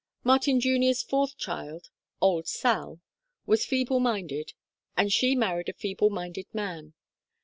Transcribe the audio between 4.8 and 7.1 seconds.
and she married a feeble minded man.